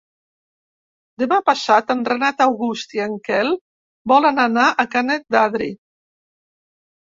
[1.23, 3.51] Demà passat en Renat August i en Quel
[4.15, 5.71] volen anar a Canet d'Adri.